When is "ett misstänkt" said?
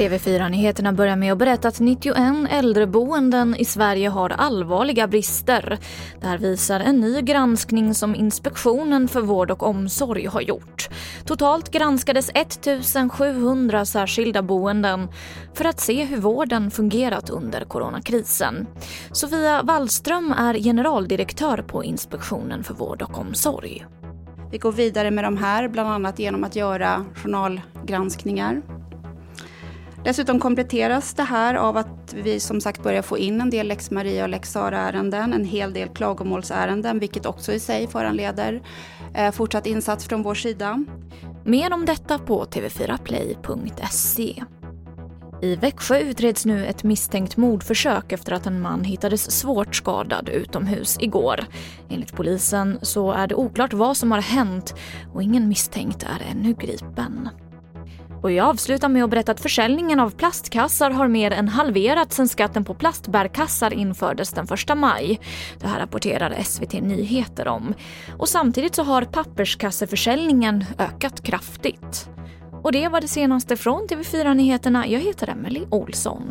46.66-47.36